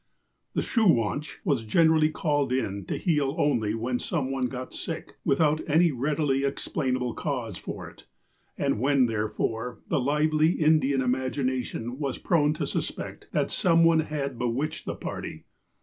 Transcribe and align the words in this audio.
The 0.55 0.61
''Shoo 0.63 0.87
wansh 0.87 1.35
''was 1.45 1.63
generally 1.63 2.09
called 2.09 2.51
in 2.51 2.85
to 2.85 2.97
heal 2.97 3.35
only 3.37 3.75
when 3.75 3.99
some 3.99 4.31
one 4.31 4.47
got 4.47 4.73
sick 4.73 5.17
without 5.23 5.61
any 5.69 5.91
readily 5.91 6.43
explain 6.43 6.95
able 6.95 7.13
cause 7.13 7.55
for 7.59 7.87
it, 7.87 8.07
and 8.57 8.79
when, 8.79 9.05
therefore, 9.05 9.77
the 9.89 9.99
lively 10.01 10.53
Indian 10.53 11.03
imagination 11.03 11.99
was 11.99 12.17
prone 12.17 12.51
to 12.53 12.65
suspect 12.65 13.27
that 13.33 13.51
some 13.51 13.83
one 13.83 13.99
had 13.99 14.39
be 14.39 14.45
witched 14.45 14.85
the 14.87 14.95
party. 14.95 15.43